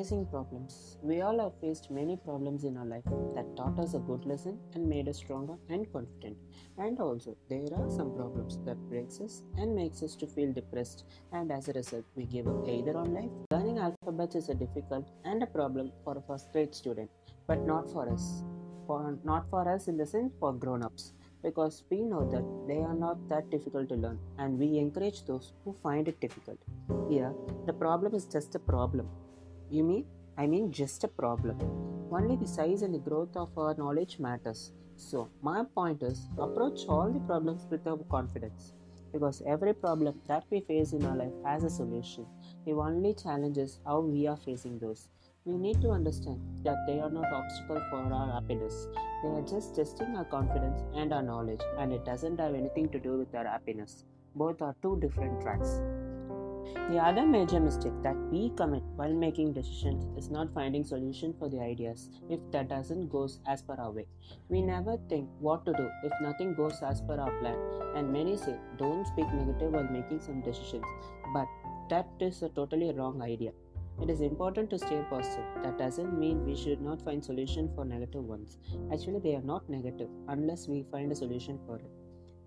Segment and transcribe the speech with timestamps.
[0.00, 0.96] Facing problems.
[1.02, 3.04] We all have faced many problems in our life
[3.34, 6.38] that taught us a good lesson and made us stronger and confident.
[6.78, 11.04] And also, there are some problems that breaks us and makes us to feel depressed
[11.34, 13.30] and as a result we give up either on life.
[13.50, 17.10] Learning alphabets is a difficult and a problem for a first grade student,
[17.46, 18.42] but not for us.
[18.86, 22.94] For not for us in the sense for grown-ups because we know that they are
[22.94, 26.58] not that difficult to learn and we encourage those who find it difficult.
[27.10, 27.34] Here,
[27.66, 29.06] the problem is just a problem
[29.70, 30.04] you mean?
[30.36, 31.58] I mean, just a problem.
[32.10, 34.72] Only the size and the growth of our knowledge matters.
[34.96, 38.74] So, my point is to approach all the problems with our confidence
[39.12, 42.26] because every problem that we face in our life has a solution.
[42.64, 45.08] The only challenge is how we are facing those.
[45.44, 48.88] We need to understand that they are not obstacle for our happiness.
[49.22, 52.98] They are just testing our confidence and our knowledge, and it doesn't have anything to
[52.98, 54.04] do with our happiness.
[54.34, 55.80] Both are two different tracks.
[56.74, 61.48] The other major mistake that we commit while making decisions is not finding solution for
[61.48, 64.06] the ideas if that doesn't goes as per our way.
[64.48, 67.56] We never think what to do if nothing goes as per our plan
[67.94, 70.84] and many say don't speak negative while making some decisions
[71.32, 71.46] but
[71.90, 73.52] that is a totally wrong idea.
[74.02, 75.44] It is important to stay positive.
[75.62, 78.58] That doesn't mean we should not find solution for negative ones.
[78.92, 81.99] Actually they are not negative unless we find a solution for it.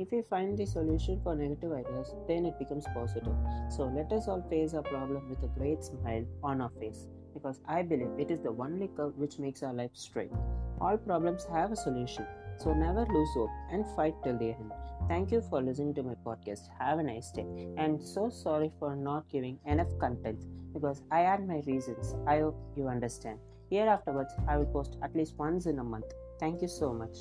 [0.00, 3.34] If we find the solution for negative ideas, then it becomes positive.
[3.68, 7.60] So let us all face our problem with a great smile on our face because
[7.68, 10.32] I believe it is the only curve which makes our life straight.
[10.80, 12.24] All problems have a solution.
[12.56, 14.72] So never lose hope and fight till the end.
[15.06, 16.70] Thank you for listening to my podcast.
[16.78, 17.44] Have a nice day.
[17.76, 22.14] And so sorry for not giving enough content because I had my reasons.
[22.26, 23.38] I hope you understand.
[23.68, 26.10] Here afterwards, I will post at least once in a month.
[26.38, 27.18] Thank you so much.